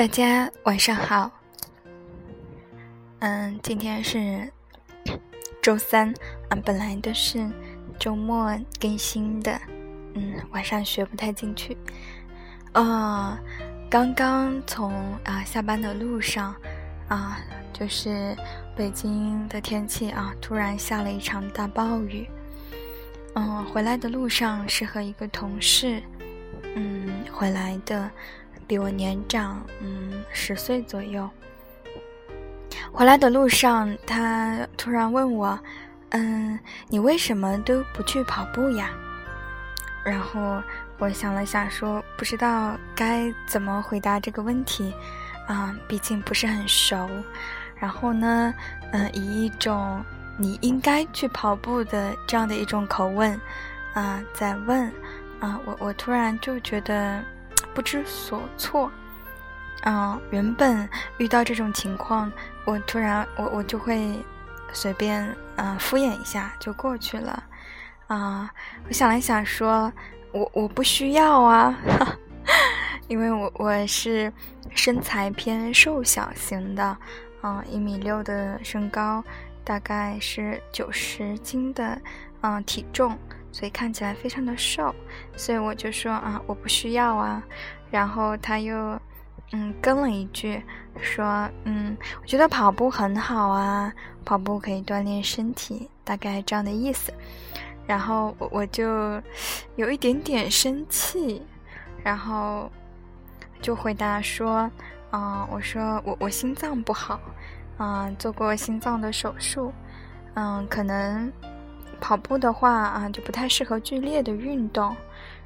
[0.00, 1.30] 大家晚上好。
[3.18, 4.50] 嗯，今天是
[5.60, 6.08] 周三
[6.48, 7.46] 啊，本来都是
[7.98, 9.60] 周末更新的。
[10.14, 11.76] 嗯，晚上学不太进去。
[12.72, 13.38] 啊，
[13.90, 14.90] 刚刚从
[15.22, 16.56] 啊下班的路上
[17.08, 17.38] 啊，
[17.70, 18.34] 就是
[18.74, 22.26] 北京的天气啊，突然下了一场大暴雨。
[23.34, 26.02] 嗯，回来的路上是和一个同事，
[26.74, 28.10] 嗯，回来的。
[28.70, 31.28] 比我年长，嗯，十岁左右。
[32.92, 35.58] 回来的路上，他突然问我
[36.10, 36.56] ：“嗯，
[36.86, 38.90] 你为什么都不去跑步呀？”
[40.06, 40.62] 然后
[40.98, 44.94] 我想了想，说不知道该怎么回答这个问题，
[45.48, 47.10] 啊，毕竟不是很熟。
[47.74, 48.54] 然后呢，
[48.92, 50.00] 嗯，以一种
[50.36, 53.36] 你应该去跑步的这样的一种口吻，
[53.94, 54.86] 啊，在问，
[55.40, 57.20] 啊，我我突然就觉得。
[57.80, 58.92] 不知所措，
[59.84, 60.86] 嗯，原本
[61.16, 62.30] 遇到这种情况，
[62.66, 64.22] 我突然我我就会
[64.70, 67.42] 随便嗯敷衍一下就过去了，
[68.08, 68.50] 啊，
[68.86, 69.90] 我想了想说，
[70.30, 71.74] 我我不需要啊，
[73.08, 74.30] 因为我我是
[74.74, 76.94] 身材偏瘦小型的，
[77.42, 79.24] 嗯，一米六的身高，
[79.64, 81.98] 大概是九十斤的
[82.42, 83.16] 嗯体重。
[83.52, 84.94] 所以看起来非常的瘦，
[85.36, 87.42] 所以我就说啊，我不需要啊。
[87.90, 88.74] 然后他又，
[89.52, 90.62] 嗯，跟了一句，
[91.00, 93.92] 说，嗯，我觉得跑步很好啊，
[94.24, 97.12] 跑步可以锻炼身体，大概这样的意思。
[97.86, 99.20] 然后我我就
[99.74, 101.42] 有一点点生气，
[102.04, 102.70] 然后
[103.60, 104.70] 就回答说，
[105.10, 107.20] 嗯，我说我我心脏不好，
[107.78, 109.72] 嗯，做过心脏的手术，
[110.34, 111.32] 嗯，可能。
[112.00, 114.96] 跑步的话啊，就不太适合剧烈的运动。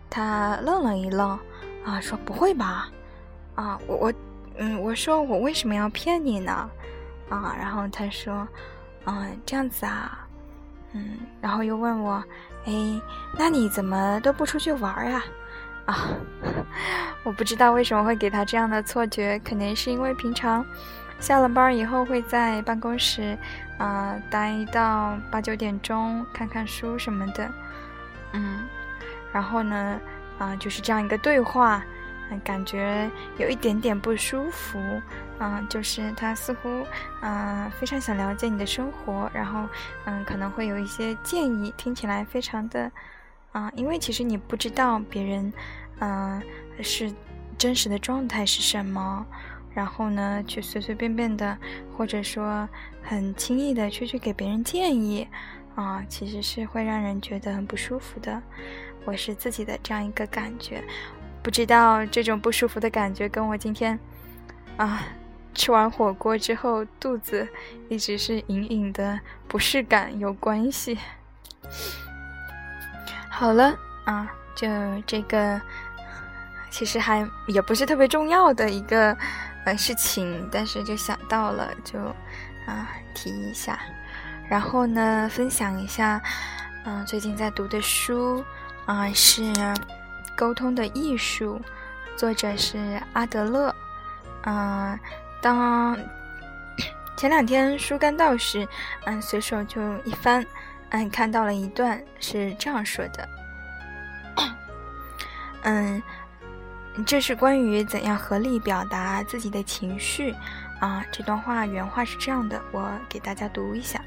[0.08, 1.30] 他愣了一愣，
[1.84, 2.88] 啊，说不会吧？
[3.56, 4.12] 啊，我我
[4.56, 6.70] 嗯，我说我为什么要骗你呢？
[7.28, 8.46] 啊，然后他说，
[9.06, 10.26] 嗯，这样子啊，
[10.92, 12.22] 嗯，然后又问我，
[12.66, 12.72] 哎，
[13.36, 15.24] 那你怎么都不出去玩呀？
[15.86, 16.08] 啊，
[17.24, 20.64] 我不知道为什么会给他这样的错觉，肯定是因为平常。
[21.20, 23.36] 下了班以后会在办公室，
[23.78, 27.50] 啊，待到八九点钟，看看书什么的，
[28.32, 28.66] 嗯，
[29.32, 30.00] 然后呢，
[30.38, 31.82] 啊，就是这样一个对话，
[32.42, 34.78] 感觉有一点点不舒服，
[35.38, 36.84] 嗯，就是他似乎，
[37.20, 39.66] 啊，非常想了解你的生活，然后，
[40.04, 42.90] 嗯，可能会有一些建议，听起来非常的，
[43.52, 45.52] 啊，因为其实你不知道别人，
[46.00, 46.42] 嗯，
[46.82, 47.10] 是
[47.56, 49.24] 真实的状态是什么。
[49.74, 51.58] 然后呢，去随随便便的，
[51.96, 52.68] 或者说
[53.02, 55.26] 很轻易的去去给别人建议，
[55.74, 58.40] 啊，其实是会让人觉得很不舒服的。
[59.04, 60.80] 我是自己的这样一个感觉，
[61.42, 63.98] 不知道这种不舒服的感觉跟我今天
[64.76, 65.02] 啊
[65.54, 67.46] 吃完火锅之后肚子
[67.88, 69.18] 一直是隐隐的
[69.48, 70.96] 不适感有关系。
[73.28, 74.68] 好了啊，就
[75.04, 75.60] 这个，
[76.70, 79.16] 其实还也不是特别重要的一个。
[79.64, 81.98] 呃，事情，但是就想到了，就
[82.66, 83.78] 啊提一下，
[84.48, 86.20] 然后呢，分享一下，
[86.84, 88.44] 嗯，最近在读的书
[88.84, 89.42] 啊是
[90.36, 91.58] 《沟通的艺术》，
[92.18, 93.74] 作者是阿德勒。
[94.44, 94.98] 嗯，
[95.40, 95.98] 当
[97.16, 98.68] 前两天书刚到时，
[99.06, 100.44] 嗯，随手就一翻，
[100.90, 103.28] 嗯，看到了一段是这样说的，
[105.64, 106.02] 嗯。
[107.04, 110.34] 这是关于怎样合理表达自己的情绪，
[110.80, 114.00] 啊，这段话原话是这样的，我给大家读一下。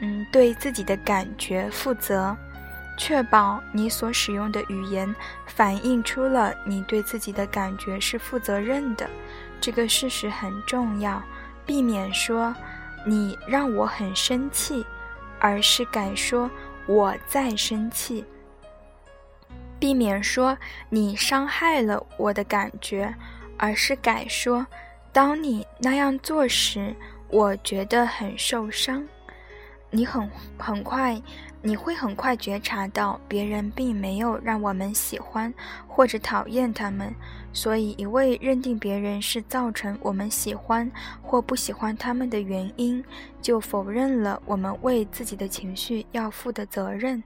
[0.00, 2.36] 嗯，对自己的感觉负责，
[2.98, 5.14] 确保你所使用的语言
[5.46, 9.08] 反映出了你对自己的感觉是负责任的，
[9.60, 11.22] 这个事实很重要。
[11.66, 12.54] 避免说
[13.06, 14.84] “你让我很生气”，
[15.38, 16.50] 而是改说
[16.86, 18.24] “我在生气”。
[19.80, 20.56] 避免说
[20.90, 23.12] 你伤害了我的感觉，
[23.56, 24.64] 而是改说，
[25.10, 26.94] 当你那样做时，
[27.28, 29.02] 我觉得很受伤。
[29.92, 31.20] 你很很快，
[31.62, 35.52] 你会很快觉察到别人并没有让我们喜欢
[35.88, 37.12] 或者讨厌他们，
[37.52, 40.88] 所以一味认定别人是造成我们喜欢
[41.20, 43.04] 或不喜欢他们的原因，
[43.42, 47.20] 就否认了我们为自己的情绪要负的责任。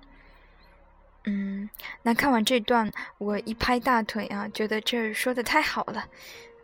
[1.25, 1.69] 嗯，
[2.03, 6.05] 那看完这段，我一拍大腿啊，觉得这说的太好了，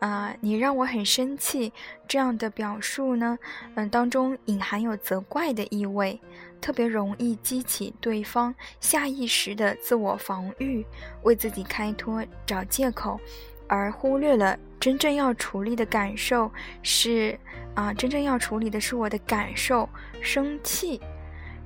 [0.00, 1.72] 啊，你让我很生气，
[2.06, 3.38] 这样的表述呢，
[3.74, 6.20] 嗯，当中隐含有责怪的意味，
[6.60, 10.84] 特别容易激起对方下意识的自我防御，
[11.22, 13.18] 为自己开脱找借口，
[13.66, 16.50] 而忽略了真正要处理的感受
[16.82, 17.38] 是
[17.74, 19.88] 啊，真正要处理的是我的感受，
[20.20, 21.00] 生气。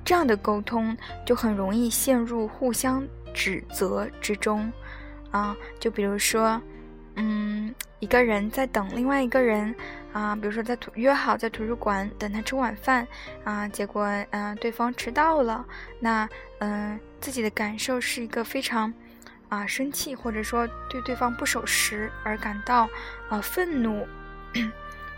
[0.04, 4.70] 这样的沟通就很容易陷入互相指责之中，
[5.30, 6.60] 啊，就比如说，
[7.16, 9.74] 嗯，一个人在等另外一个人，
[10.12, 13.06] 啊，比如说在图约好在图书馆等他吃晚饭，
[13.44, 15.64] 啊，结果嗯对方迟到了，
[15.98, 16.28] 那
[16.58, 18.92] 嗯自己的感受是一个非常
[19.48, 22.88] 啊生气，或者说对对方不守时而感到
[23.28, 24.06] 啊愤怒。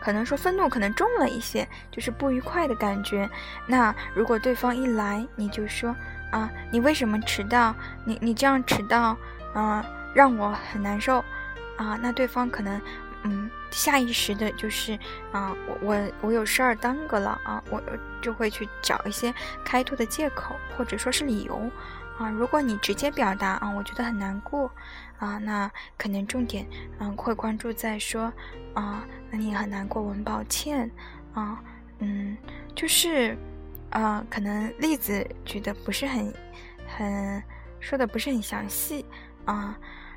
[0.00, 3.28] 可能说愤怒可能重了一些，就是不愉快的感觉。
[3.66, 5.94] 那如果对方一来，你就说
[6.30, 7.74] 啊，你为什么迟到？
[8.04, 9.16] 你你这样迟到，
[9.54, 9.84] 嗯，
[10.14, 11.24] 让我很难受
[11.76, 11.98] 啊。
[12.00, 12.80] 那对方可能
[13.22, 14.98] 嗯下意识的就是
[15.32, 17.82] 啊，我我我有事儿耽搁了啊，我
[18.20, 19.34] 就会去找一些
[19.64, 21.70] 开脱的借口或者说是理由
[22.18, 22.30] 啊。
[22.30, 24.70] 如果你直接表达啊，我觉得很难过。
[25.18, 26.66] 啊，那可能重点，
[26.98, 28.30] 嗯，会关注在说，
[28.74, 30.90] 啊，那你很难过，我很抱歉，
[31.32, 31.58] 啊，
[32.00, 32.36] 嗯，
[32.74, 33.34] 就是，
[33.88, 36.30] 啊，可能例子举的不是很，
[36.86, 37.42] 很
[37.80, 39.06] 说的不是很详细，
[39.46, 39.74] 啊，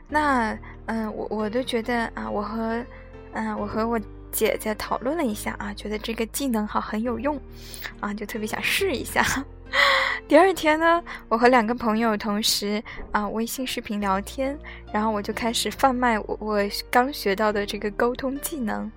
[0.09, 0.51] 那，
[0.87, 2.85] 嗯，我我都觉得啊，我和，
[3.31, 3.97] 嗯，我和我
[4.33, 7.39] 姐姐讨论了一下啊，觉得这个技能好很有用，
[8.01, 9.23] 啊，就特别想试一下。
[10.29, 14.55] 第二天呢，我和两个朋友同时啊微信视频聊天，
[14.93, 16.59] 然后我就开始贩卖我我
[16.91, 18.91] 刚学到的这个沟通技能，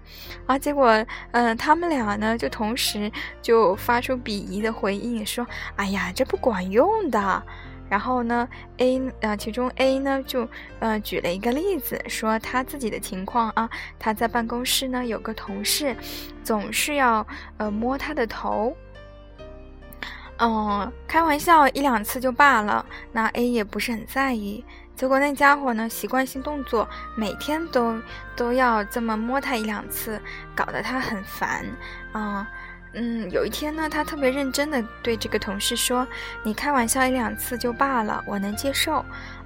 [0.44, 5.46] 啊，结果嗯他们俩呢就同时就发出鄙夷的回应，说
[5.76, 7.42] 哎呀这不管用的。
[7.88, 8.46] 然后呢
[8.78, 10.46] A 啊其中 A 呢就
[10.80, 15.96] 呃举了一个例子，说他自己的情况啊，他在办公室呢有个同事
[16.44, 17.26] 总是要
[17.56, 18.76] 呃摸他的头。
[20.44, 24.64] 嗯，开玩笑一两次就罢了，那 A 也不是很在意。
[24.96, 27.96] 结果那家伙呢，习惯性动作，每天都
[28.34, 30.20] 都要这么摸他一两次，
[30.56, 31.64] 搞得他很烦。
[32.12, 32.44] 嗯
[32.94, 36.06] 嗯，有一天呢，他特别认真的对这个同事说
[36.44, 39.04] ：“你开玩笑一两次就罢了，我能接受。”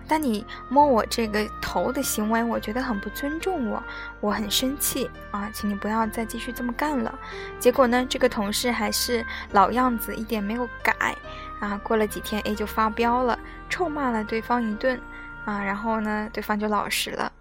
[0.09, 3.83] 但你摸我这个头的行为，我觉得很不尊重我，
[4.21, 7.13] 我很生气啊，请你不要再继续这么干了。
[7.59, 11.17] 结果呢，这个同事还是老样子，一点没有改
[11.59, 11.77] 啊。
[11.83, 13.37] 过了几天，A 就发飙了，
[13.69, 15.01] 臭骂了对方一顿
[15.45, 17.33] 啊，然后呢，对方就老实了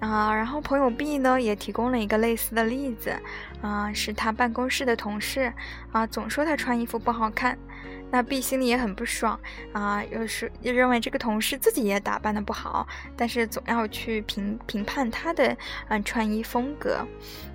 [0.00, 0.34] 啊。
[0.34, 3.14] 然后朋友 B 呢，也提供了一个类似的例子
[3.62, 5.52] 啊，是他办公室的同事
[5.92, 7.58] 啊，总说他穿衣服不好看。
[8.10, 9.38] 那 B 心里也很不爽
[9.74, 15.54] 啊，又是又认为这个同事自己也打扮的不好，但是总要去评评判他的
[15.88, 17.06] 嗯穿衣风格。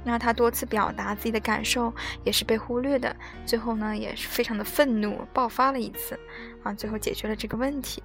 [0.04, 1.92] 那他多次表达自己的感受
[2.24, 3.16] 也是被忽略的，
[3.48, 6.20] 最后呢也是非常的愤怒，爆发了一次
[6.62, 8.04] 啊，最后解决了这个问题。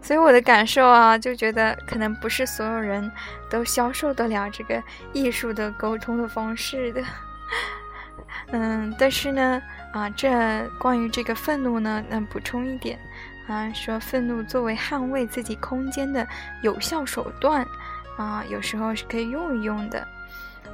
[0.00, 3.10] 所以我的感受啊，就觉得可能不是所有人
[3.50, 4.82] 都消受得了这个
[5.12, 7.02] 艺术的沟通的方式的。
[8.52, 9.62] 嗯，但是呢。
[9.92, 12.98] 啊，这关于这个愤怒呢，那补充一点，
[13.48, 16.26] 啊，说愤怒作为捍卫自己空间的
[16.60, 17.66] 有效手段，
[18.18, 20.06] 啊，有时候是可以用一用的。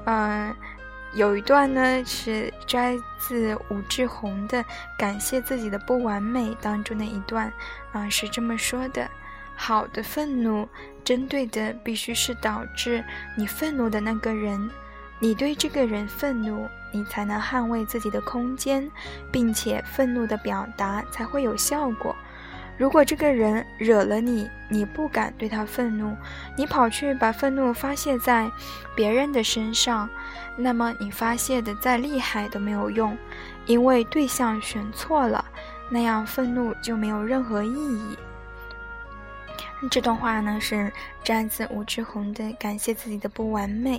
[0.07, 0.53] 嗯，
[1.15, 4.59] 有一段呢是摘自武志红的
[4.99, 7.53] 《感谢自己的不完美》当中的一段，
[7.93, 9.07] 啊，是这么说的：
[9.55, 10.67] 好的愤怒，
[11.05, 13.05] 针对的必须是导致
[13.37, 14.71] 你愤怒的那个人。
[15.19, 18.91] 你对这个人愤怒，你才能捍卫自己的空间，
[19.31, 22.17] 并且愤怒的表达才会有效果。
[22.83, 26.17] 如果这个人惹了你，你不敢对他愤怒，
[26.57, 28.51] 你跑去把愤怒发泄在
[28.97, 30.11] 别人的身上，
[30.57, 33.17] 那么你发泄的再厉害都没有用，
[33.67, 35.45] 因为对象选错了，
[35.91, 38.19] 那样愤怒就没有任何意义。
[39.89, 43.99] 这段话呢是摘自吴志红的《感谢自己的不完美》，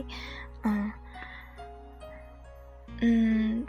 [0.64, 0.92] 嗯。
[3.00, 3.66] 嗯，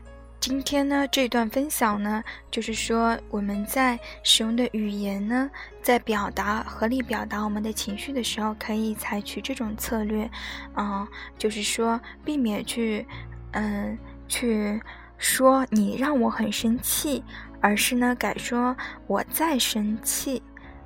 [0.47, 10.31] 今天呢这段分享呢，就是说我们在使用的语言呢，在表达合理表达我们的情绪的时候，可以采取这种策略，
[10.75, 11.09] 啊，
[11.39, 13.07] 就是说避免去，
[13.53, 13.99] 嗯，
[14.29, 14.79] 去
[15.17, 17.25] 说你让我很生气，
[17.63, 20.43] 而是呢改说我在生气。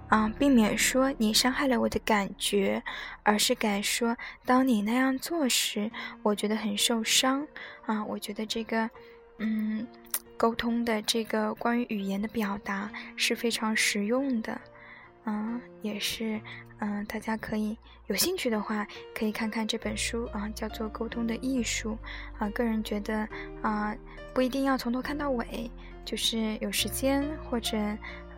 [0.07, 2.83] 啊，避免说你伤害了我的感觉，
[3.25, 5.91] 而是改说当你那样做时，
[6.23, 7.45] 我觉得很受伤。
[7.85, 8.89] 啊，我觉得这个，
[9.39, 9.87] 嗯，
[10.37, 14.61] 沟通的这个关于语言的表达是非常实用的。
[15.25, 16.41] 嗯，也是，
[16.79, 17.77] 嗯，大家可以
[18.07, 21.97] 有兴趣的话，可以看看这本书啊，叫做《沟通的艺术》
[22.45, 22.49] 啊。
[22.51, 23.29] 个人觉得
[23.63, 23.97] 啊，
[24.33, 25.71] 不一定要从头看到尾，
[26.05, 27.77] 就是有时间或者。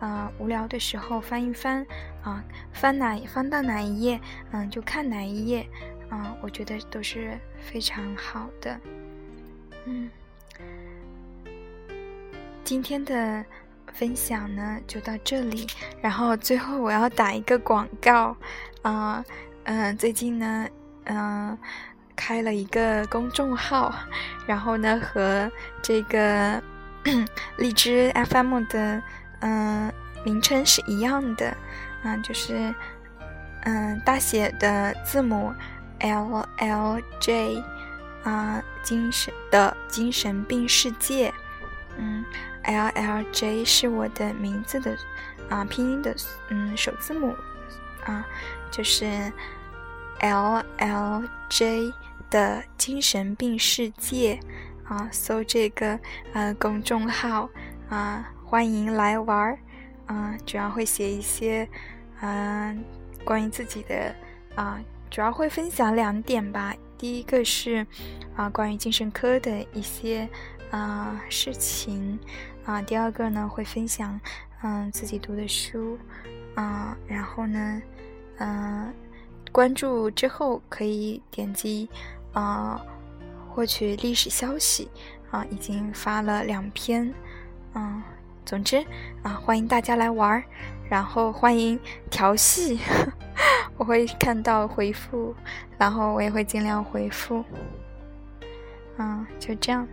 [0.01, 1.85] 啊，无聊的时候翻一翻，
[2.23, 2.43] 啊，
[2.73, 4.19] 翻哪翻到哪一页，
[4.51, 5.63] 嗯，就看哪一页，
[6.09, 8.81] 啊，我觉得都是非常好的。
[9.85, 10.09] 嗯，
[12.63, 13.43] 今天的
[13.93, 15.67] 分享呢就到这里，
[16.01, 18.35] 然后最后我要打一个广告。
[18.81, 19.23] 啊，
[19.65, 20.67] 嗯，最近呢，
[21.05, 21.57] 嗯，
[22.15, 23.93] 开了一个公众号，
[24.47, 25.51] 然后呢和
[25.81, 26.61] 这个
[27.57, 29.03] 荔枝 FM 的
[29.41, 29.91] 嗯
[30.25, 31.55] 名称是一样的，
[32.03, 32.73] 嗯，就是
[33.65, 35.53] 嗯大写的字母
[35.99, 37.63] L L J。
[38.23, 41.33] 啊，精神的精神病世界，
[41.97, 42.23] 嗯
[42.63, 44.97] ，L L J 是我的名字的
[45.49, 46.15] 啊拼音的
[46.49, 47.35] 嗯首字母
[48.05, 48.25] 啊，
[48.69, 49.31] 就是
[50.19, 51.93] L L J
[52.29, 54.39] 的精神病世界
[54.85, 55.99] 啊，搜这个
[56.33, 57.49] 呃公众号
[57.89, 59.59] 啊，欢迎来玩儿
[60.05, 61.67] 啊，主要会写一些
[62.21, 62.83] 嗯
[63.23, 64.15] 关于自己的
[64.55, 66.73] 啊，主要会分享两点吧。
[66.97, 67.85] 第一个是，
[68.35, 70.29] 啊，关于精神科的一些
[70.69, 72.19] 啊事情，
[72.65, 74.19] 啊，第二个呢会分享，
[74.61, 75.97] 嗯，自己读的书，
[76.55, 77.81] 啊，然后呢，
[78.37, 78.93] 嗯，
[79.51, 81.89] 关注之后可以点击，
[82.33, 82.79] 啊，
[83.49, 84.89] 获取历史消息，
[85.31, 87.11] 啊，已经发了两篇，
[87.73, 88.01] 嗯，
[88.45, 88.85] 总之，
[89.23, 90.43] 啊，欢迎大家来玩儿，
[90.89, 92.79] 然后欢迎调戏。
[93.77, 95.33] 我会看到回复，
[95.79, 97.43] 然后我也会尽量回复。
[98.97, 99.87] 嗯，就这样，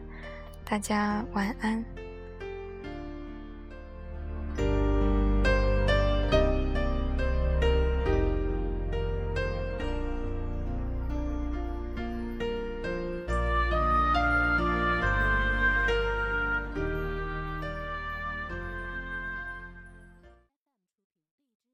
[0.64, 1.82] 大家晚安。